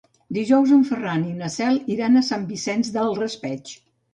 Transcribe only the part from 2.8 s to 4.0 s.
del Raspeig.